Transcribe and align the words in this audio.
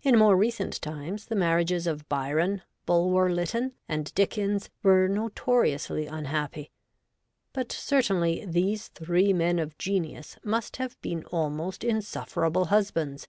In 0.00 0.18
more 0.18 0.34
recent 0.34 0.80
times, 0.80 1.26
the 1.26 1.34
marriages 1.36 1.86
of 1.86 2.08
Byron, 2.08 2.62
Bulwer 2.86 3.30
Lytton, 3.30 3.74
and 3.86 4.10
Dickens 4.14 4.70
were 4.82 5.08
notoriously 5.08 6.08
un 6.08 6.24
happy; 6.24 6.70
but, 7.52 7.70
certainly, 7.70 8.46
these 8.46 8.88
three 8.88 9.34
men 9.34 9.58
of 9.58 9.76
genius 9.76 10.38
must 10.42 10.78
have 10.78 10.98
been 11.02 11.26
almost 11.26 11.84
insufferable 11.84 12.68
husbands. 12.72 13.28